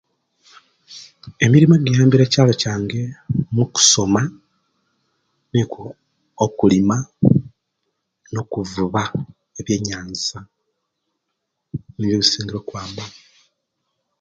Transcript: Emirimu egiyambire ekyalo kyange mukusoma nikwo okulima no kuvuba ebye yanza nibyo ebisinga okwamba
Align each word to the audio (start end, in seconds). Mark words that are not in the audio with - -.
Emirimu 1.45 1.73
egiyambire 1.77 2.23
ekyalo 2.25 2.53
kyange 2.61 3.01
mukusoma 3.55 4.21
nikwo 5.51 5.81
okulima 6.45 6.97
no 8.33 8.41
kuvuba 8.51 9.03
ebye 9.59 9.75
yanza 9.89 10.39
nibyo 11.95 12.15
ebisinga 12.17 12.53
okwamba 12.61 13.03